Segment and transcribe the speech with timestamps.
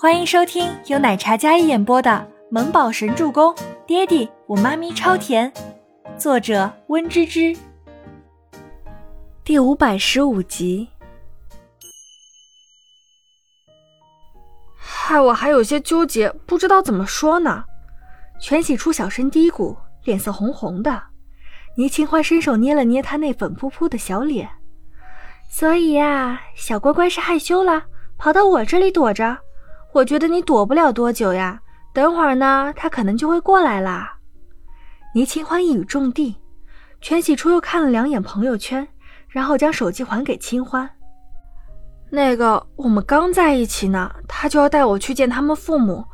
[0.00, 2.08] 欢迎收听由奶茶嘉一演播的
[2.52, 3.52] 《萌宝神助攻》，
[3.84, 5.52] 爹地我妈咪超甜，
[6.16, 7.52] 作者温芝芝。
[9.42, 10.88] 第五百十五集。
[14.76, 17.64] 害我还有些纠结，不知道怎么说呢。
[18.40, 21.02] 全喜初小声嘀咕，脸色红红的。
[21.76, 24.48] 倪清欢伸手捏了捏他那粉扑扑的小脸。
[25.50, 27.86] 所以呀，小乖乖是害羞了，
[28.16, 29.36] 跑到我这里躲着。
[29.92, 31.60] 我觉得你躲不了多久呀，
[31.92, 34.16] 等会儿呢，他可能就会过来啦。
[35.14, 36.36] 倪清欢一语中的，
[37.00, 38.86] 全喜初又看了两眼朋友圈，
[39.28, 40.88] 然后将手机还给清欢。
[42.10, 46.04] 那个，我们刚在一起呢，他就要带我去见他们父母。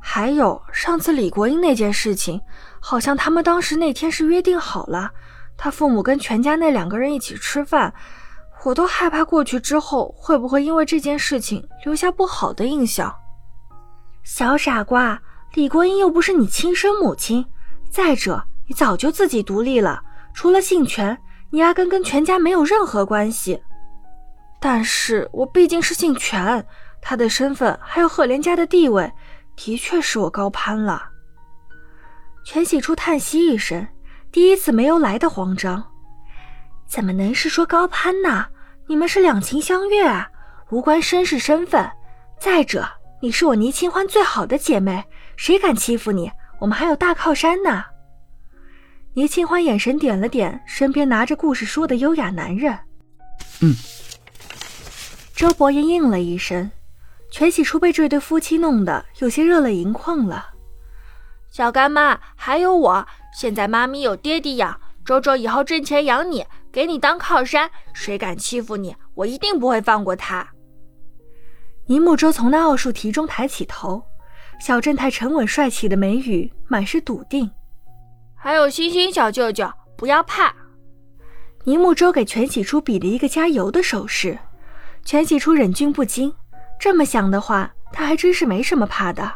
[0.00, 2.38] 还有上次李国英那件事情，
[2.78, 5.10] 好像他们当时那天是约定好了，
[5.56, 7.92] 他父母跟全家那两个人一起吃饭。
[8.64, 13.14] 我都害怕过去之后会不会因为这件事情留下不好的印象。
[14.22, 15.20] 小傻瓜，
[15.52, 17.44] 李国英又不是你亲生母亲。
[17.90, 20.02] 再者，你早就自己独立了，
[20.32, 21.16] 除了姓权，
[21.50, 23.62] 你压根跟全家没有任何关系。
[24.58, 26.66] 但是我毕竟是姓权，
[27.02, 29.12] 他的身份还有赫连家的地位，
[29.54, 31.10] 的确是我高攀了。
[32.46, 33.86] 全喜初叹息一声，
[34.32, 35.84] 第一次没由来的慌张。
[36.86, 38.46] 怎么能是说高攀呢？
[38.86, 40.28] 你们是两情相悦啊，
[40.70, 41.90] 无关身世身份。
[42.38, 42.86] 再者，
[43.20, 45.04] 你是我倪清欢最好的姐妹，
[45.36, 46.30] 谁敢欺负你？
[46.60, 47.84] 我们还有大靠山呢。
[49.14, 52.78] 倪清欢眼神点了点身边拿着故事书的优雅男人。
[53.60, 53.74] 嗯。
[55.34, 56.70] 周伯言应了一声。
[57.30, 60.50] 全喜初被这对夫妻弄得有些热泪盈眶了。
[61.50, 66.46] 小干妈，还有我，现在妈咪有爹地养，周周以后挣钱养你。
[66.74, 70.44] 给你当靠山，谁敢欺负你，我一定不会放过他。
[71.86, 74.02] 倪木舟从那奥数题中抬起头，
[74.58, 77.48] 小正太沉稳帅气的眉宇满是笃定。
[78.34, 80.52] 还有星星小舅舅，不要怕。
[81.62, 84.36] 倪木舟给全喜初比了一个加油的手势，
[85.04, 86.34] 全喜初忍俊不禁。
[86.80, 89.32] 这么想的话，他还真是没什么怕的。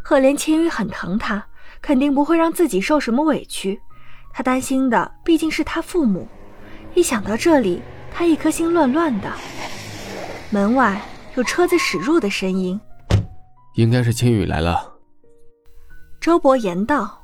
[0.00, 1.44] 赫连千羽很疼他，
[1.82, 3.80] 肯定不会让自己受什么委屈。
[4.32, 6.28] 他担心的毕竟是他父母。
[6.94, 7.82] 一想到这里，
[8.12, 9.30] 他一颗心乱乱的。
[10.50, 11.00] 门外
[11.36, 12.80] 有车子驶入的声音，
[13.74, 14.94] 应该是青雨来了。
[16.20, 17.22] 周伯言道：“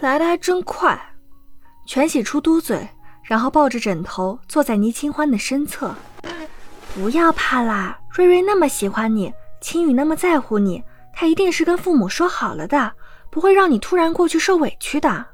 [0.00, 0.98] 来的还真快。”
[1.86, 2.88] 全喜初嘟嘴，
[3.22, 5.94] 然后抱着枕头坐在倪清欢的身侧。
[6.94, 12.92] 不要怕啦，瑞瑞那么喜欢你，青雨那么在乎你，他一定是跟父母说好了的，
[13.30, 15.26] 不会让你突然过去受委屈的。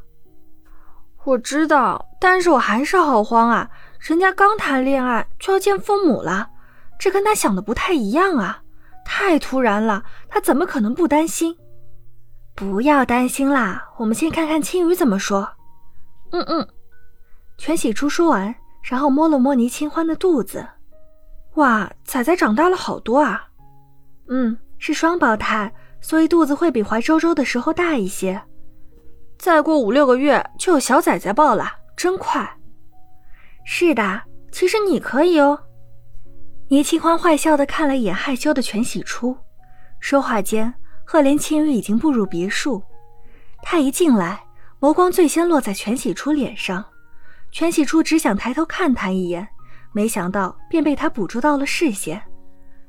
[1.24, 3.68] 我知道，但是我还是好慌啊！
[3.98, 6.48] 人家刚谈恋爱就要见父母了，
[6.96, 8.62] 这跟他想的不太一样啊，
[9.04, 11.58] 太突然了，他怎么可能不担心？
[12.54, 15.50] 不要担心啦，我们先看看青鱼怎么说。
[16.30, 16.68] 嗯嗯。
[17.58, 18.54] 全喜初说完，
[18.84, 20.64] 然后摸了摸倪清欢的肚子，
[21.54, 23.48] 哇，仔仔长大了好多啊！
[24.28, 28.40] 嗯，是双胞胎，所以肚子会比怀周周的时候大一些。
[29.40, 32.58] 再过五六个月就有小崽崽抱了，真快。
[33.64, 35.56] 是的，其实你可以哦。
[36.68, 39.38] 倪清欢坏笑的看了一眼害羞的全喜初，
[40.00, 40.74] 说话间，
[41.04, 42.82] 赫连青羽已经步入别墅。
[43.62, 44.42] 他一进来，
[44.80, 46.84] 眸光最先落在全喜初脸上。
[47.52, 49.46] 全喜初只想抬头看他一眼，
[49.92, 52.20] 没想到便被他捕捉到了视线。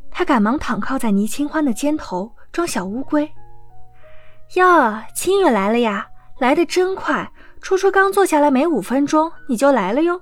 [0.10, 3.32] 他赶忙躺靠在倪清欢的肩头，装小乌龟。
[4.56, 6.08] 哟，青雨来了呀！
[6.40, 7.32] 来的真快，
[7.64, 10.22] 初初刚坐下来没五分钟，你就来了哟。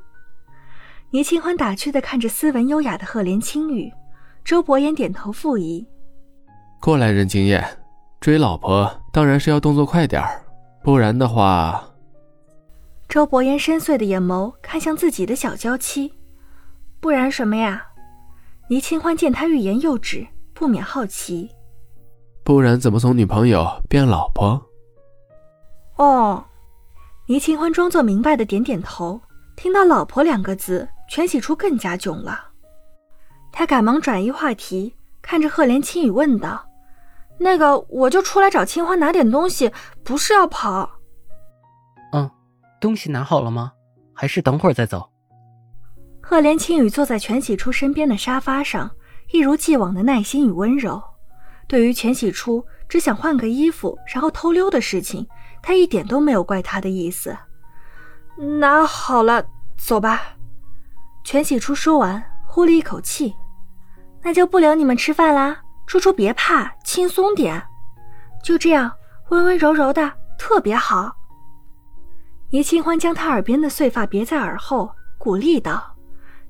[1.09, 3.91] 倪清欢打趣的看着斯文优雅的赫连青羽，
[4.45, 5.85] 周伯言点头附议。
[6.79, 7.67] 过来人经验，
[8.19, 10.39] 追老婆当然是要动作快点儿，
[10.83, 11.83] 不然的话。
[13.09, 16.13] 周伯言深邃的眼眸看向自己的小娇妻，
[16.99, 17.83] 不然什么呀？
[18.69, 21.49] 倪清欢见他欲言又止，不免好奇。
[22.43, 24.61] 不然怎么从女朋友变老婆？
[25.97, 26.45] 哦，
[27.27, 29.19] 倪清欢装作明白的点点头。
[29.55, 32.47] 听到“老婆”两个字，全喜初更加囧了。
[33.51, 36.65] 他赶忙转移话题，看着赫连青雨问道
[37.37, 39.71] ：“那个，我就出来找清欢拿点东西，
[40.03, 40.89] 不是要跑。
[42.13, 42.29] ”“嗯，
[42.79, 43.73] 东西拿好了吗？
[44.13, 45.07] 还是等会儿再走？”
[46.21, 48.89] 赫连青雨坐在全喜初身边的沙发上，
[49.31, 51.01] 一如既往的耐心与温柔。
[51.67, 55.27] 对于全喜初只想换个衣服然后偷溜的事情。
[55.61, 57.37] 他一点都没有怪他的意思。
[58.59, 59.45] 拿好了，
[59.77, 60.21] 走吧。
[61.23, 63.35] 全喜初说完，呼了一口气
[64.23, 67.61] ：“那就不留你们吃饭啦，猪猪别怕，轻松点，
[68.43, 68.91] 就这样
[69.29, 71.15] 温温柔柔的，特别好。
[72.49, 75.95] 倪清欢将他耳边的碎发别在耳后，鼓励道：“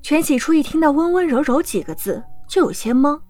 [0.00, 3.20] 全喜初一听到‘温温柔柔’几个字，就有些懵。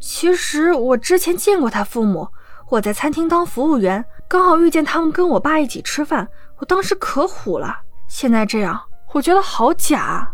[0.00, 2.28] 其实我之前见过他父母，
[2.70, 6.26] 我在餐厅当服务员，刚好遇见他们跟我爸一起吃饭，
[6.58, 7.76] 我当时可虎了。
[8.06, 8.80] 现在这样，
[9.12, 10.32] 我觉得好假。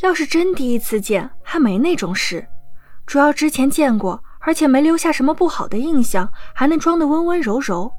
[0.00, 2.48] 要是真第一次见，还没那种事。”
[3.04, 7.92] 主要之前见过，而且没留下什么不好的印象，还能装得温温柔柔。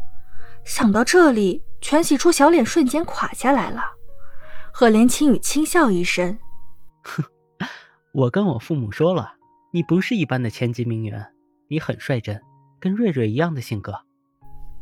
[0.63, 3.83] 想到这里，全喜初小脸瞬间垮下来了。
[4.71, 6.39] 赫连青雨轻笑一声
[7.03, 7.23] ：“哼，
[8.13, 9.33] 我跟我父母说了，
[9.71, 11.23] 你不是一般的千金名媛，
[11.67, 12.41] 你很率真，
[12.83, 13.97] 跟瑞瑞一样的性格。”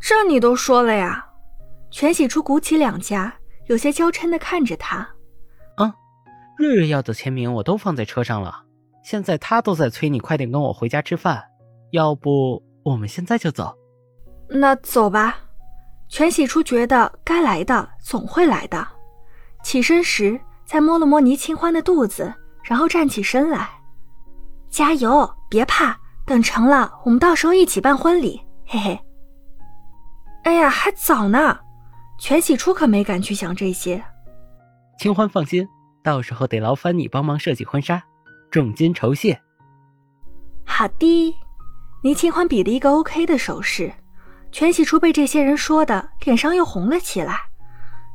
[0.01, 1.23] 这你都说了呀？
[1.91, 3.31] 全喜初鼓起两颊，
[3.67, 5.07] 有些娇嗔的看着他
[5.77, 5.93] ：“嗯，
[6.57, 8.63] 瑞瑞要的签名我都放在车上了。”
[9.05, 11.43] 现在他都在催你快点跟我回家吃饭，
[11.91, 13.75] 要不我们现在就走？
[14.47, 15.37] 那走吧。
[16.07, 18.87] 全喜初觉得该来的总会来的，
[19.63, 22.33] 起身时再摸了摸倪清欢的肚子，
[22.63, 23.69] 然后站起身来，
[24.69, 28.99] 加油，别怕，等成了我们到时候一起办婚礼，嘿嘿。
[30.43, 31.59] 哎呀，还早呢，
[32.19, 34.03] 全喜初可没敢去想这些。
[34.97, 35.67] 清欢放心，
[36.03, 38.01] 到时候得劳烦你帮忙设计婚纱。
[38.49, 39.39] 重金酬谢。
[40.65, 41.35] 好的，
[42.03, 43.91] 倪清欢比了一个 OK 的手势。
[44.51, 47.39] 全喜初被这些人说的，脸上又红了起来。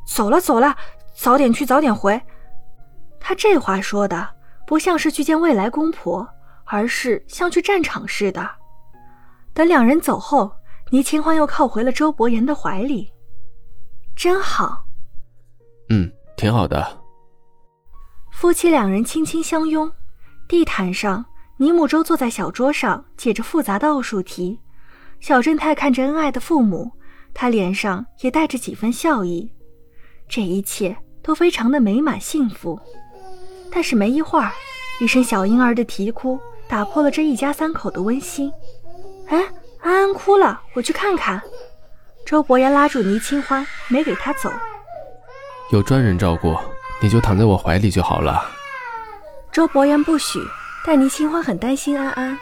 [0.06, 0.76] 走了走了，
[1.14, 2.20] 早点去早点回。
[3.18, 4.28] 他这话说的
[4.66, 6.28] 不像是去见未来公婆，
[6.66, 8.48] 而是像去战场似的。
[9.54, 10.52] 等两人走后，
[10.90, 13.10] 倪清欢又靠回了周伯言的怀里。
[14.14, 14.84] 真好。
[15.88, 16.86] 嗯，挺好的。
[18.32, 19.90] 夫妻两人轻轻相拥。
[20.48, 21.24] 地毯上，
[21.56, 24.60] 倪木舟坐在小桌上解着复杂的奥数题。
[25.20, 26.92] 小正太看着恩爱的父母，
[27.32, 29.50] 他脸上也带着几分笑意。
[30.28, 32.78] 这一切都非常的美满幸福。
[33.72, 34.52] 但是没一会儿，
[35.00, 38.52] 一声小婴儿的啼哭打破了这一家三口的温馨。
[39.28, 39.38] 哎，
[39.80, 41.40] 安安哭了，我去看看。
[42.24, 44.50] 周伯言拉住倪清欢，没给他走。
[45.70, 46.56] 有专人照顾，
[47.00, 48.44] 你就躺在我怀里就好了。
[49.52, 50.40] 周伯言不许，
[50.84, 52.38] 但倪清欢很担心安安。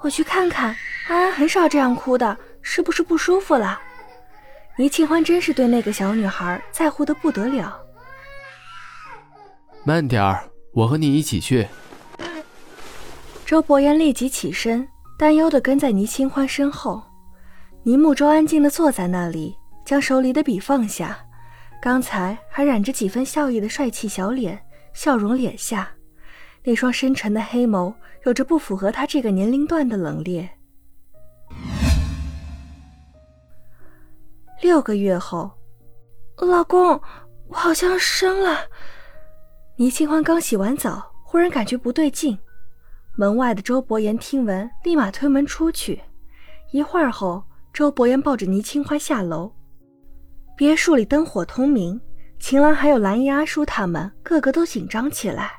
[0.00, 0.74] 我去看看，
[1.08, 3.80] 安安很少这样哭的，是不是不舒服了？
[4.76, 7.78] 倪清欢真是对那个小女孩在乎的不得了。
[9.84, 11.68] 慢点儿，我和你一起去。
[13.46, 14.88] 周伯言立即起身，
[15.18, 17.02] 担忧的跟在倪清欢身后。
[17.82, 19.54] 倪木舟安静的坐在那里，
[19.84, 21.18] 将手里的笔放下，
[21.80, 24.58] 刚才还染着几分笑意的帅气小脸，
[24.94, 25.90] 笑容敛下。
[26.62, 27.94] 那双深沉的黑眸，
[28.24, 30.48] 有着不符合他这个年龄段的冷冽。
[34.62, 35.50] 六个月后，
[36.36, 36.98] 老公，
[37.48, 38.60] 我好像生了。
[39.76, 42.38] 倪清欢刚洗完澡，忽然感觉不对劲。
[43.16, 46.00] 门外的周伯言听闻，立马推门出去。
[46.72, 49.52] 一会儿后，周伯言抱着倪清欢下楼。
[50.56, 52.00] 别墅里灯火通明，
[52.40, 55.52] 秦岚还有蓝衣、阿叔他们，个个都紧张起来。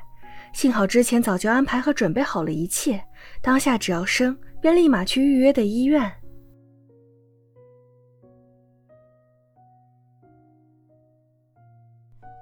[0.52, 3.02] 幸好之前早就安排和准备好了一切，
[3.40, 6.12] 当下只要生，便立马去预约的医院。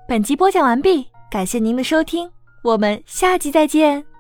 [0.09, 2.31] 本集播讲完毕，感谢您的收听，
[2.65, 4.14] 我们下集再见。